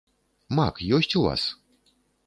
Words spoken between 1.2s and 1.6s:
у вас?